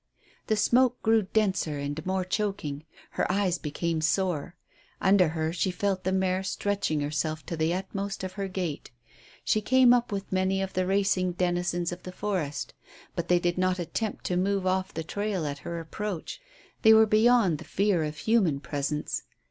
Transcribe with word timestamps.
The 0.47 0.55
smoke 0.55 0.99
grew 1.03 1.21
denser 1.31 1.77
and 1.77 2.03
more 2.07 2.25
choking. 2.25 2.85
Her 3.11 3.31
eyes 3.31 3.59
became 3.59 4.01
sore. 4.01 4.55
Under 4.99 5.27
her 5.27 5.53
she 5.53 5.69
felt 5.69 6.05
the 6.05 6.11
mare 6.11 6.41
stretching 6.41 7.01
herself 7.01 7.45
to 7.45 7.55
the 7.55 7.71
utmost 7.75 8.23
of 8.23 8.31
her 8.31 8.47
gait. 8.47 8.89
She 9.43 9.61
came 9.61 9.93
up 9.93 10.11
with 10.11 10.31
many 10.31 10.59
of 10.59 10.73
the 10.73 10.87
racing 10.87 11.33
denizens 11.33 11.91
of 11.91 12.01
the 12.01 12.11
forest, 12.11 12.73
but 13.15 13.27
they 13.27 13.37
did 13.37 13.59
not 13.59 13.77
attempt 13.77 14.23
to 14.25 14.37
move 14.37 14.65
off 14.65 14.91
the 14.91 15.03
trail 15.03 15.45
at 15.45 15.59
her 15.59 15.79
approach. 15.79 16.41
They 16.81 16.95
were 16.95 17.05
beyond 17.05 17.59
the 17.59 17.63
fear 17.63 18.03
of 18.03 18.17
human 18.17 18.59
presence. 18.59 19.21